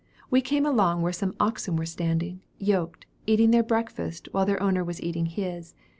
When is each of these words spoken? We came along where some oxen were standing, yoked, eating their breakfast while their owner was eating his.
We 0.31 0.41
came 0.41 0.65
along 0.65 1.03
where 1.03 1.13
some 1.13 1.35
oxen 1.39 1.75
were 1.75 1.85
standing, 1.85 2.41
yoked, 2.57 3.05
eating 3.27 3.51
their 3.51 3.61
breakfast 3.61 4.27
while 4.31 4.47
their 4.47 4.59
owner 4.59 4.83
was 4.83 4.99
eating 4.99 5.27
his. 5.27 5.75